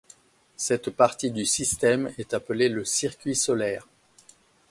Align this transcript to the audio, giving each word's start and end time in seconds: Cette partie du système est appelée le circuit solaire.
Cette 0.57 0.89
partie 0.89 1.29
du 1.29 1.45
système 1.45 2.11
est 2.17 2.33
appelée 2.33 2.69
le 2.69 2.83
circuit 2.85 3.35
solaire. 3.35 3.87